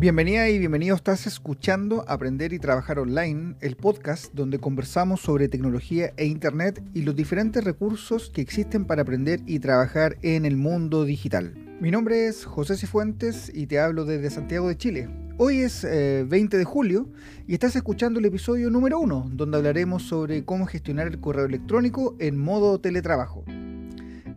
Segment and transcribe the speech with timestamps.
[0.00, 0.96] Bienvenida y bienvenido.
[0.96, 7.02] Estás escuchando Aprender y Trabajar Online, el podcast donde conversamos sobre tecnología e Internet y
[7.02, 11.52] los diferentes recursos que existen para aprender y trabajar en el mundo digital.
[11.82, 15.10] Mi nombre es José Cifuentes y te hablo desde Santiago de Chile.
[15.36, 17.06] Hoy es 20 eh, de julio
[17.46, 22.16] y estás escuchando el episodio número 1, donde hablaremos sobre cómo gestionar el correo electrónico
[22.20, 23.44] en modo teletrabajo.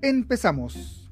[0.01, 1.02] Empezamos.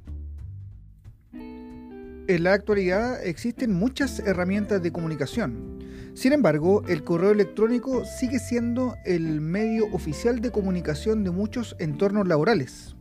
[2.32, 5.79] En la actualidad existen muchas herramientas de comunicación.
[6.14, 12.25] Sin embargo, el correo electrónico sigue siendo el medio oficial de comunicación de muchos entornos
[12.29, 12.96] laborales.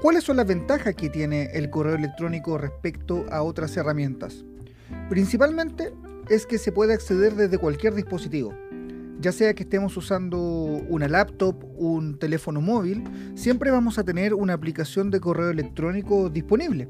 [0.00, 4.44] ¿Cuáles son las ventajas que tiene el correo electrónico respecto a otras herramientas?
[5.08, 5.92] Principalmente
[6.28, 8.54] es que se puede acceder desde cualquier dispositivo.
[9.18, 13.02] Ya sea que estemos usando una laptop, un teléfono móvil,
[13.34, 16.88] siempre vamos a tener una aplicación de correo electrónico disponible.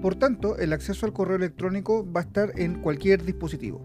[0.00, 3.84] Por tanto, el acceso al correo electrónico va a estar en cualquier dispositivo.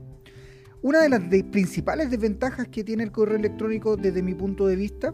[0.82, 5.14] Una de las principales desventajas que tiene el correo electrónico desde mi punto de vista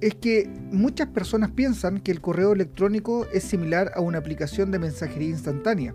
[0.00, 4.78] es que muchas personas piensan que el correo electrónico es similar a una aplicación de
[4.78, 5.94] mensajería instantánea.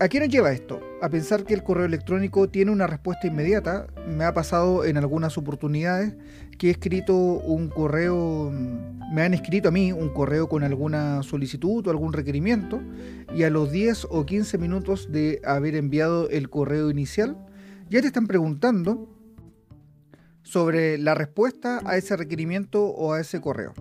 [0.00, 0.80] ¿A qué nos lleva esto?
[1.02, 3.88] A pensar que el correo electrónico tiene una respuesta inmediata.
[4.06, 6.14] Me ha pasado en algunas oportunidades
[6.56, 8.52] que he escrito un correo,
[9.12, 12.80] me han escrito a mí un correo con alguna solicitud o algún requerimiento
[13.34, 17.36] y a los 10 o 15 minutos de haber enviado el correo inicial,
[17.90, 19.12] ya te están preguntando
[20.42, 23.74] sobre la respuesta a ese requerimiento o a ese correo.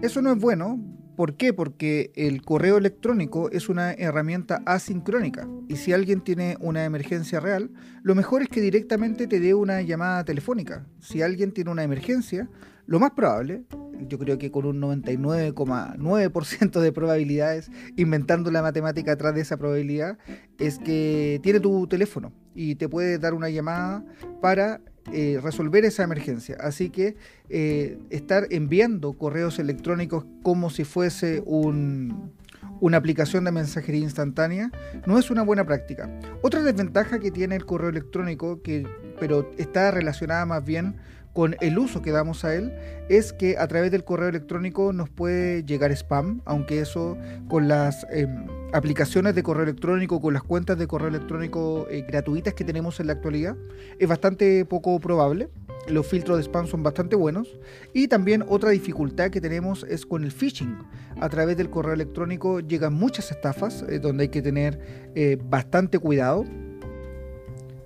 [0.00, 0.78] Eso no es bueno
[1.20, 1.52] ¿Por qué?
[1.52, 7.70] Porque el correo electrónico es una herramienta asincrónica y si alguien tiene una emergencia real,
[8.02, 10.86] lo mejor es que directamente te dé una llamada telefónica.
[10.98, 12.48] Si alguien tiene una emergencia,
[12.86, 13.64] lo más probable,
[14.08, 20.16] yo creo que con un 99,9% de probabilidades, inventando la matemática atrás de esa probabilidad,
[20.58, 24.06] es que tiene tu teléfono y te puede dar una llamada
[24.40, 24.80] para
[25.12, 26.56] eh, resolver esa emergencia.
[26.60, 27.16] Así que
[27.48, 34.70] eh, estar enviando correos electrónicos como si fuese una aplicación de mensajería instantánea
[35.06, 36.08] no es una buena práctica.
[36.42, 38.86] Otra desventaja que tiene el correo electrónico, que,
[39.18, 40.96] pero está relacionada más bien
[41.32, 42.72] con el uso que damos a él,
[43.08, 47.16] es que a través del correo electrónico nos puede llegar spam, aunque eso
[47.48, 48.06] con las...
[48.10, 53.00] Em, aplicaciones de correo electrónico, con las cuentas de correo electrónico eh, gratuitas que tenemos
[53.00, 53.56] en la actualidad,
[53.98, 55.48] es bastante poco probable.
[55.88, 57.58] Los filtros de spam son bastante buenos.
[57.92, 60.78] Y también otra dificultad que tenemos es con el phishing.
[61.20, 65.98] A través del correo electrónico llegan muchas estafas eh, donde hay que tener eh, bastante
[65.98, 66.44] cuidado.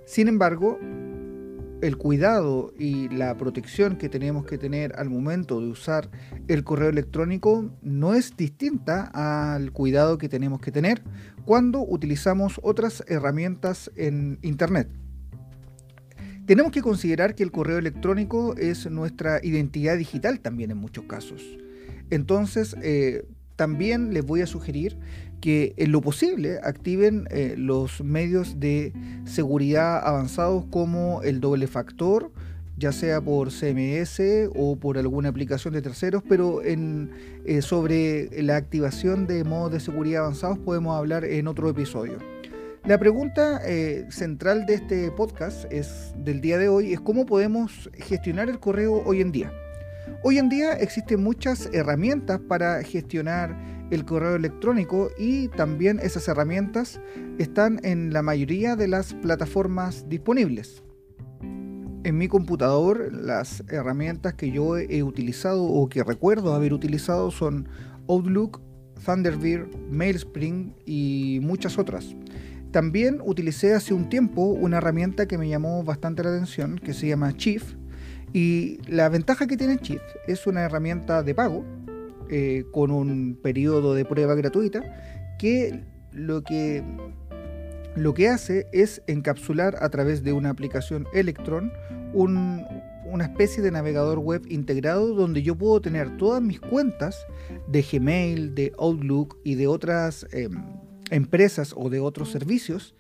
[0.05, 0.79] Sin embargo,
[1.85, 6.09] el cuidado y la protección que tenemos que tener al momento de usar
[6.49, 11.03] el correo electrónico no es distinta al cuidado que tenemos que tener
[11.45, 14.89] cuando utilizamos otras herramientas en Internet.
[16.47, 21.43] Tenemos que considerar que el correo electrónico es nuestra identidad digital también en muchos casos.
[22.09, 24.99] Entonces, eh, también les voy a sugerir
[25.41, 28.93] que en lo posible activen eh, los medios de
[29.27, 32.33] seguridad avanzados como el doble factor,
[32.77, 34.21] ya sea por CMS
[34.55, 37.11] o por alguna aplicación de terceros, pero en,
[37.45, 42.19] eh, sobre la activación de modos de seguridad avanzados podemos hablar en otro episodio.
[42.85, 47.91] La pregunta eh, central de este podcast es, del día de hoy es cómo podemos
[47.95, 49.53] gestionar el correo hoy en día.
[50.23, 53.57] Hoy en día existen muchas herramientas para gestionar
[53.91, 57.01] el correo electrónico y también esas herramientas
[57.39, 60.83] están en la mayoría de las plataformas disponibles.
[62.05, 67.69] En mi computador las herramientas que yo he utilizado o que recuerdo haber utilizado son
[68.09, 68.61] Outlook,
[69.05, 72.15] Thunderbird, Mailspring y muchas otras.
[72.73, 77.09] También utilicé hace un tiempo una herramienta que me llamó bastante la atención que se
[77.09, 77.75] llama Chief
[78.35, 81.65] y la ventaja que tiene Chief es una herramienta de pago
[82.29, 84.83] eh, con un periodo de prueba gratuita
[85.39, 86.83] que lo que
[87.97, 91.73] lo que hace es encapsular a través de una aplicación Electron
[92.13, 97.25] una especie de navegador web integrado donde yo puedo tener todas mis cuentas
[97.69, 100.65] de Gmail, de Outlook y de otras em,
[101.11, 102.97] empresas o de otros servicios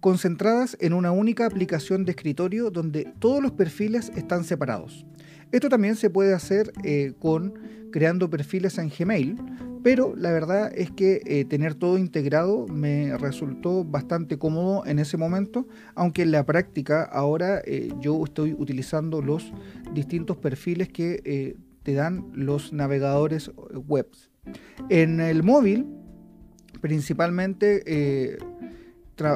[0.00, 5.06] concentradas en una única aplicación de escritorio donde todos los perfiles están separados.
[5.52, 7.54] Esto también se puede hacer eh, con
[7.92, 9.36] creando perfiles en Gmail,
[9.82, 15.16] pero la verdad es que eh, tener todo integrado me resultó bastante cómodo en ese
[15.16, 19.52] momento, aunque en la práctica ahora eh, yo estoy utilizando los
[19.92, 23.50] distintos perfiles que te dan los navegadores
[23.88, 24.06] web.
[24.88, 25.86] En el móvil,
[26.80, 28.38] principalmente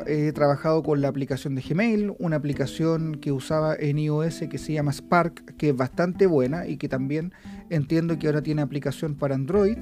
[0.06, 4.72] he trabajado con la aplicación de Gmail, una aplicación que usaba en iOS que se
[4.72, 7.32] llama Spark, que es bastante buena y que también
[7.70, 9.78] entiendo que ahora tiene aplicación para Android.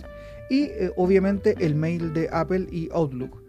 [0.50, 3.42] Y eh, obviamente el mail de Apple y Outlook.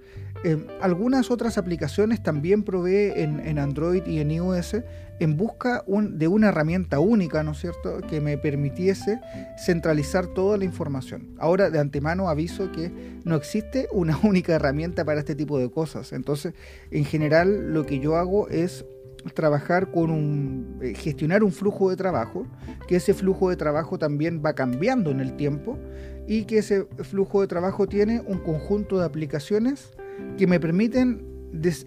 [0.44, 4.78] Em, algunas otras aplicaciones también provee en, Android y en iOS
[5.24, 9.20] en busca de una herramienta única, ¿no es cierto?, que me permitiese
[9.58, 11.36] centralizar toda la información.
[11.40, 12.92] Ahora, de antemano, aviso que
[13.24, 16.14] no existe una única herramienta para este tipo de cosas.
[16.14, 16.54] Entonces,
[16.92, 18.86] en general, lo que yo hago es
[19.34, 22.46] trabajar con un eh, gestionar un flujo de trabajo,
[22.88, 25.80] que ese flujo de trabajo también va cambiando en el tiempo
[26.28, 29.92] y que ese flujo de trabajo tiene un conjunto de aplicaciones
[30.38, 31.33] que me permiten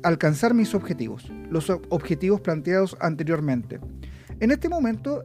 [0.03, 3.81] alcanzar mis objetivos, los objetivos planteados anteriormente.
[4.41, 5.25] En este momento,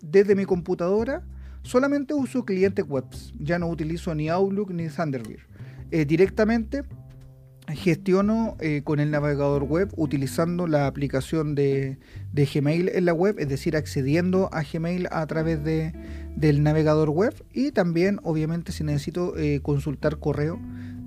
[0.00, 1.22] desde mi computadora,
[1.62, 5.40] solamente uso clientes webs, ya no utilizo ni Outlook ni Thunderbird.
[5.90, 6.84] Eh, directamente
[7.68, 11.98] gestiono eh, con el navegador web utilizando la aplicación de,
[12.32, 15.92] Gmail en la web, es decir, accediendo a Gmail a través de,
[16.36, 20.60] del navegador web y también, obviamente, si necesito eh, consultar correo,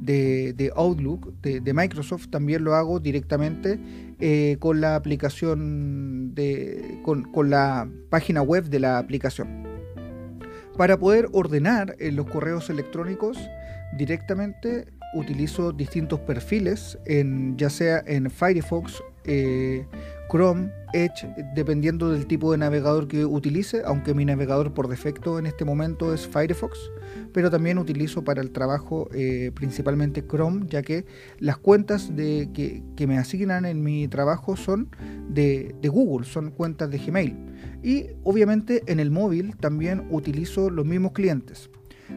[0.08, 3.80] de, Outlook de, Microsoft también lo hago directamente
[4.20, 9.66] eh, con la aplicación de, con, la página web de la aplicación.
[10.78, 13.38] Para poder ordenar en los correos electrónicos
[13.98, 19.86] directamente utilizo distintos perfiles, en, ya sea en Firefox, eh,
[20.30, 25.46] Chrome, Edge, dependiendo del tipo de navegador que utilice, aunque mi navegador por defecto en
[25.46, 26.78] este momento es Firefox,
[27.34, 31.06] pero también utilizo para el trabajo eh, principalmente Chrome, ya que
[31.40, 34.90] las cuentas de, que, me asignan en mi trabajo son
[35.30, 37.36] de, Google, son cuentas de Gmail.
[37.84, 41.70] Y obviamente en el móvil también utilizo los mismos clientes.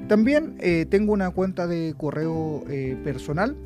[0.08, 3.56] También eh, tengo una cuenta de correo eh, personal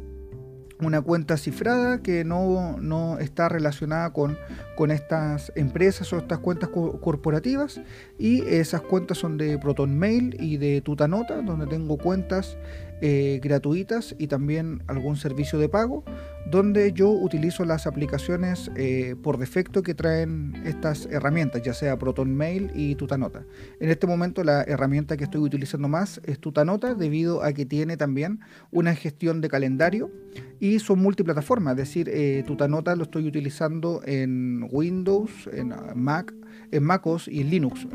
[0.81, 4.39] una cuenta cifrada que no, está relacionada con,
[4.77, 7.81] con, estas empresas o estas cuentas corporativas.
[8.19, 12.57] Y esas cuentas son de Proton Mail y de Tutanota donde tengo cuentas
[13.01, 16.05] eh, gratuitas y también algún servicio de pago
[16.47, 22.35] donde yo utilizo las aplicaciones eh, por defecto que traen estas herramientas, ya sea Proton
[22.35, 23.45] Mail y Tutanota.
[23.81, 27.97] En este momento la herramienta que estoy utilizando más es Tutanota debido a que tiene
[27.97, 30.11] también una gestión de calendario
[30.61, 36.33] y son multiplataformas, es decir, eh, Tutanota lo estoy utilizando en Windows, en Mac,
[36.71, 37.87] en MacOS y en Linux.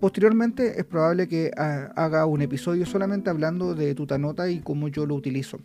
[0.00, 5.06] Posteriormente es probable que ah, haga un episodio solamente hablando de Tutanota y cómo yo
[5.06, 5.60] lo utilizo.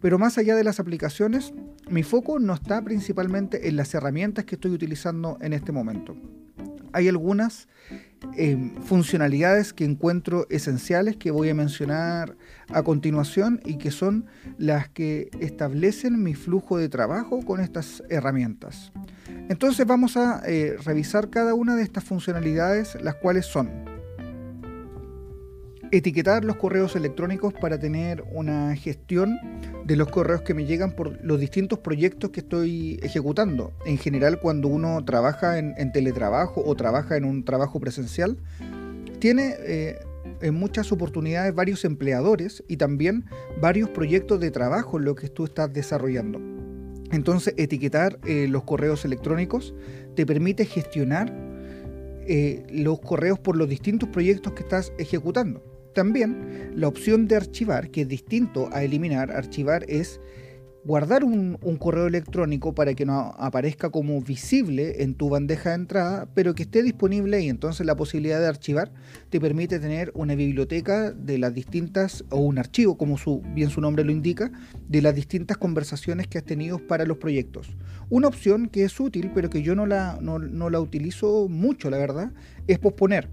[0.00, 1.52] Pero más allá de las aplicaciones,
[1.88, 6.16] mi foco no está principalmente en las herramientas que estoy utilizando en este momento.
[6.92, 7.68] Hay algunas
[8.36, 12.36] em, funcionalidades que encuentro esenciales que voy a mencionar
[12.72, 14.26] a continuación y que son
[14.58, 18.92] las que establecen mi flujo de trabajo con estas herramientas.
[19.48, 23.70] Entonces vamos a eh, revisar cada una de estas funcionalidades, las cuales son
[25.92, 29.38] etiquetar los correos electrónicos para tener una gestión
[29.84, 33.72] de los correos que me llegan por los distintos proyectos que estoy ejecutando.
[33.84, 38.36] En general, cuando uno trabaja en, teletrabajo o trabaja en un trabajo presencial,
[39.20, 39.98] tiene eh,
[40.40, 43.24] en muchas oportunidades varios empleadores y también
[43.60, 46.40] varios proyectos de trabajo en lo que tú estás desarrollando.
[47.12, 49.74] Entonces, etiquetar eh, los correos electrónicos
[50.14, 51.32] te permite gestionar
[52.26, 55.62] eh, los correos por los distintos proyectos que estás ejecutando.
[55.94, 60.20] También la opción de archivar, que es distinto a eliminar, archivar es
[60.86, 66.28] guardar un, correo electrónico para que no aparezca como visible en tu bandeja de entrada,
[66.32, 68.92] pero que esté disponible y entonces la posibilidad de archivar
[69.28, 73.80] te permite tener una biblioteca de las distintas, o un archivo, como su, bien su
[73.80, 74.52] nombre lo indica,
[74.88, 77.76] de las distintas conversaciones que has tenido para los proyectos.
[78.08, 81.98] Una opción que es útil, pero que yo no la, no, la utilizo mucho, la
[81.98, 82.30] verdad,
[82.68, 83.28] es posponer.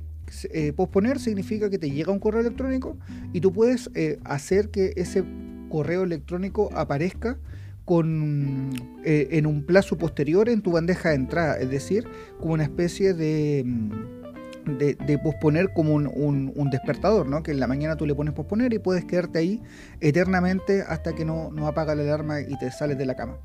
[0.52, 2.98] Eh, posponer significa que te llega un correo electrónico
[3.34, 5.24] y tú puedes eh, hacer que ese
[5.74, 7.40] correo electrónico aparezca
[7.84, 8.70] con,
[9.04, 12.06] eh, en un plazo posterior en tu bandeja de entrada, es decir,
[12.40, 17.42] como una especie de, mm, de, posponer como un, despertador, ¿no?
[17.42, 19.64] que en la mañana tú le pones posponer y puedes quedarte ahí
[20.00, 23.38] eternamente hasta que no, no apaga la alarma y te sales de la cama.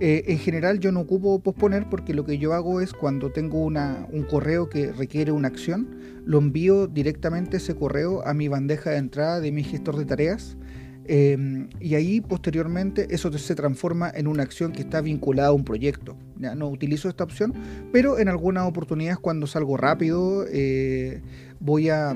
[0.00, 3.64] Eh, en general yo no ocupo posponer porque lo que yo hago es cuando tengo
[3.64, 5.88] una, un correo que requiere una acción,
[6.26, 10.58] lo envío directamente ese correo a mi bandeja de entrada de mi gestor de tareas
[11.06, 15.64] em, y ahí posteriormente eso se transforma en una acción que está vinculada a un
[15.64, 16.16] proyecto.
[16.38, 16.54] ¿ya?
[16.54, 17.54] No utilizo esta opción,
[17.92, 21.22] pero en algunas oportunidades cuando salgo rápido eh,
[21.58, 22.14] voy a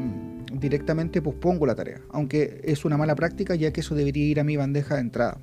[0.53, 4.45] directamente pospongo la tarea, aunque es una mala práctica ya que eso debería ir a
[4.45, 5.39] mi bandeja de entrada.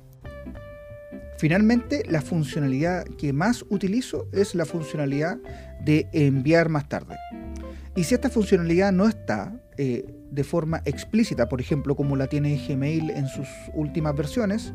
[1.38, 5.38] Finalmente, la funcionalidad que más utilizo es la funcionalidad
[5.84, 7.16] de enviar más tarde.
[7.96, 12.56] Y si esta funcionalidad no está eh, de forma explícita, por ejemplo, como la tiene
[12.56, 14.72] Gmail en sus últimas versiones,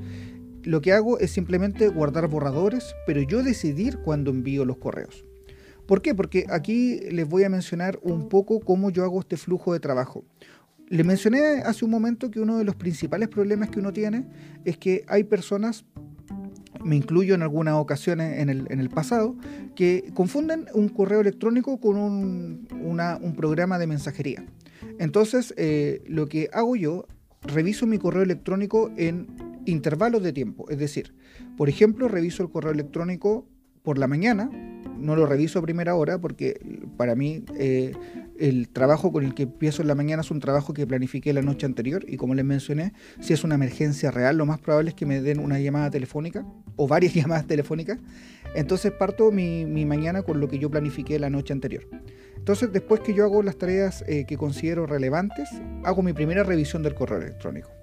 [0.64, 5.26] lo que hago es simplemente guardar borradores, pero yo decidir cuándo envío los correos.
[5.88, 6.14] ¿Por qué?
[6.14, 10.24] Porque aquí les voy a mencionar un poco cómo yo hago este flujo de trabajo.
[10.90, 14.28] Le mencioné hace un momento que uno de los principales problemas que uno tiene
[14.64, 15.86] es que hay personas,
[16.84, 19.36] me incluyo en algunas ocasiones en el, pasado,
[19.76, 24.46] que confunden un correo electrónico con un, programa de mensajería.
[25.00, 27.06] Entonces, eh, lo que hago yo,
[27.42, 29.28] reviso mi correo electrónico en
[29.66, 30.70] intervalos de tiempo.
[30.70, 31.14] Es decir,
[31.56, 33.46] por ejemplo, reviso el correo electrónico
[33.84, 34.50] por la mañana,
[34.98, 36.60] no lo reviso a primera hora porque
[36.98, 37.94] para mí eh,
[38.40, 41.42] el trabajo con el que empiezo en la mañana es un trabajo que planifiqué la
[41.42, 44.96] noche anterior y como les mencioné, si es una emergencia real, lo más probable es
[44.96, 48.00] que me den una llamada telefónica o varias llamadas telefónicas.
[48.56, 51.88] Entonces parto mi, mañana con lo que yo planifiqué la noche anterior.
[52.36, 55.50] Entonces después que yo hago las tareas eh, que considero relevantes,
[55.84, 57.77] hago mi primera revisión del correo electrónico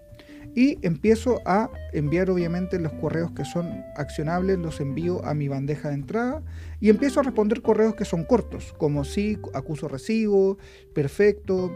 [0.55, 5.89] y empiezo a enviar obviamente los correos que son accionables, los envío a mi bandeja
[5.89, 6.43] de entrada
[6.81, 10.59] y empiezo a responder correos que son cortos, como sí, acuso recibo,
[10.95, 11.73] perfecto,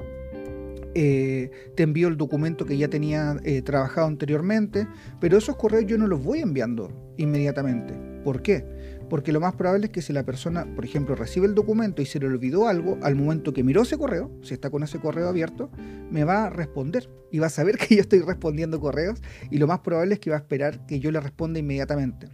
[0.94, 4.86] eh, te envío el documento que ya tenía eh, trabajado anteriormente,
[5.20, 7.94] pero esos correos yo no los voy enviando inmediatamente.
[8.24, 8.64] ¿Por qué?
[9.08, 12.06] Porque lo más probable es que si la persona, por ejemplo, recibe el documento y
[12.06, 15.28] se le olvidó algo, al momento que miró ese correo, si está con ese correo
[15.28, 15.70] abierto,
[16.10, 19.66] me va a responder y va a saber que yo estoy respondiendo correos y lo
[19.66, 22.28] más probable es que va a esperar que yo le responda inmediatamente.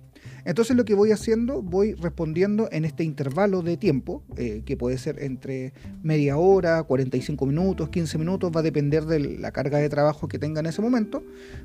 [0.44, 4.98] Entonces lo que voy haciendo, voy respondiendo en este intervalo de tiempo, eh, que puede
[4.98, 5.72] ser entre
[6.02, 10.38] media hora, 45 minutos, 15 minutos, va a depender de la carga de trabajo que
[10.38, 11.22] tenga en ese momento,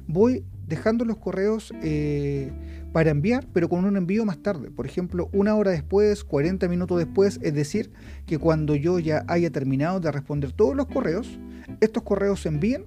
[0.08, 2.52] voy dejando los correos eh,
[2.94, 4.72] para enviar, pero con un envío más tarde.
[4.72, 7.92] Por ejemplo, una hora después, 40 minutos después, es decir,
[8.26, 11.40] que cuando yo ya haya terminado de responder todos los correos,
[11.82, 12.86] estos correos se envíen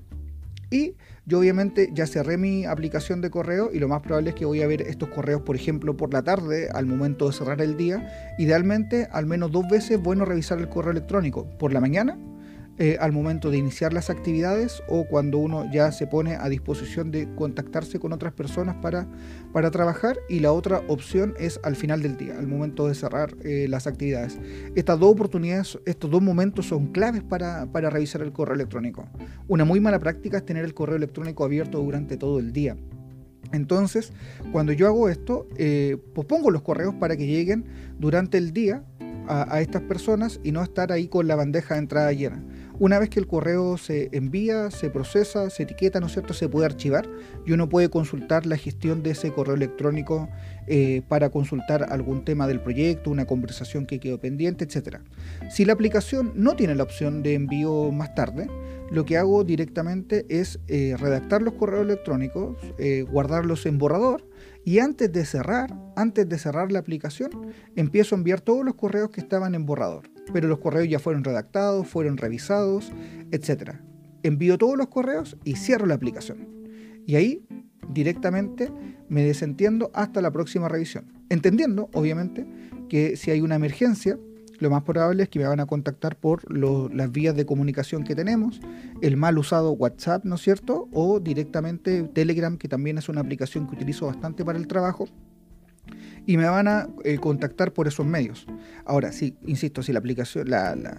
[0.73, 4.45] y yo obviamente ya cerré mi aplicación de correo y lo más probable es que
[4.45, 7.77] voy a ver estos correos, por ejemplo, por la tarde, al momento de cerrar el
[7.77, 8.35] día.
[8.39, 11.47] Idealmente, al menos dos veces, bueno revisar el correo electrónico.
[11.59, 12.19] Por la mañana
[12.83, 17.13] eh, al momento de iniciar las actividades o cuando uno ya se pone a disposición
[17.13, 19.07] de contactarse con otras personas para,
[19.53, 23.37] para trabajar y la otra opción es al final del día, al momento de cerrar
[23.45, 24.37] eh, las actividades.
[24.75, 29.09] Estas dos oportunidades, estos dos momentos son claves para, para revisar el correo electrónico.
[29.47, 32.77] Una muy mala práctica es tener el correo electrónico abierto durante todo el día.
[33.53, 34.13] Entonces,
[34.51, 37.65] cuando yo hago esto, eh, pospongo los correos para que lleguen
[38.01, 38.83] durante el día
[39.29, 42.43] a, a, estas personas y no estar ahí con la bandeja de entrada llena.
[42.83, 46.49] Una vez que el correo se envía, se procesa, se etiqueta, ¿no es cierto?, se
[46.49, 47.09] puede archivar
[47.47, 50.29] y uno puede consultar la gestión de ese correo electrónico
[50.67, 54.97] eh, para consultar algún tema del proyecto, una conversación que quedó pendiente, etc.
[55.49, 58.49] Si la aplicación no tiene la opción de envío más tarde,
[58.93, 64.29] lo que hago directamente es eh, redactar los correos electrónicos, eh, guardarlos en borrador
[64.67, 67.31] y antes de cerrar, antes de cerrar la aplicación,
[67.75, 70.11] empiezo a enviar todos los correos que estaban en borrador.
[70.35, 72.93] Pero los correos ya fueron redactados, fueron revisados,
[73.31, 73.77] etc.
[74.23, 76.47] Envío todos los correos y cierro la aplicación.
[77.07, 77.47] Y ahí
[77.89, 78.71] directamente
[79.09, 81.13] me desentiendo hasta la próxima revisión.
[81.31, 82.47] Entendiendo, obviamente,
[82.91, 84.19] que si hay una emergencia,
[84.63, 88.15] lo más probable es que me van a contactar por las vías de comunicación que
[88.15, 88.61] tenemos,
[89.03, 90.89] el mal usado WhatsApp, ¿no es cierto?
[90.93, 95.09] O directamente Telegram, que también es una aplicación que utilizo bastante para el trabajo,
[96.25, 98.47] y me van a eh, contactar por esos medios.
[98.85, 100.49] Ahora, sí, insisto, si la aplicación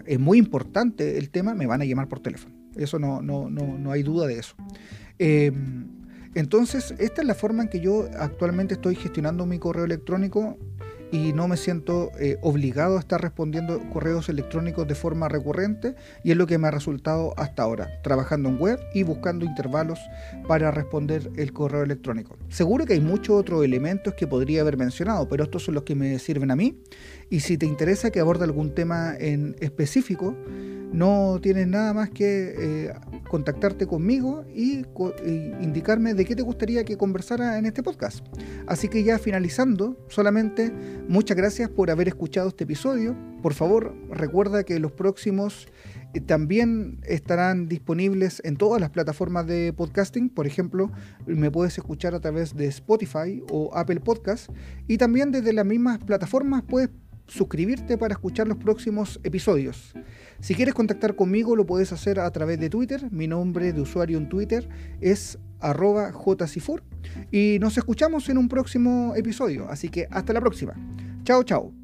[0.06, 2.54] es muy importante el tema, me van a llamar por teléfono.
[2.76, 4.56] Eso no, no, no, no hay duda de eso.
[5.20, 5.88] Em,
[6.36, 10.58] entonces, esta es la forma en que yo actualmente estoy gestionando mi correo electrónico
[11.14, 15.94] y no me siento eh, obligado a estar respondiendo correos electrónicos de forma recurrente
[16.24, 20.00] y es lo que me ha resultado hasta ahora, trabajando en web y buscando intervalos
[20.48, 22.36] para responder el correo electrónico.
[22.50, 25.94] Seguro que hay muchos otros elementos que podría haber mencionado, pero estos son los que
[25.94, 26.82] me sirven a mí
[27.30, 30.36] y si te interesa que aborde algún tema en específico,
[30.94, 32.94] no tienes nada más que eh,
[33.28, 34.84] contactarte conmigo y,
[35.60, 38.26] indicarme de qué te gustaría que conversara en este podcast.
[38.68, 40.72] Así que ya finalizando, solamente
[41.10, 43.16] muchas gracias por haber escuchado este episodio.
[43.42, 45.68] Por favor, recuerda que los próximos
[46.14, 50.30] eh, también estarán disponibles en todas las plataformas de podcasting.
[50.30, 50.92] Por ejemplo,
[51.26, 54.52] me puedes escuchar a través de Spotify o Apple Podcast.
[54.88, 56.90] Y también desde las mismas plataformas puedes
[57.28, 59.94] suscribirte para escuchar los próximos episodios.
[60.40, 63.12] Si quieres contactar conmigo lo puedes hacer a través de Twitter.
[63.12, 64.68] Mi nombre de usuario en Twitter
[65.02, 66.12] es arroba
[67.32, 69.70] y nos escuchamos en un próximo episodio.
[69.70, 70.74] Así que hasta la próxima.
[71.24, 71.83] Chao, chao.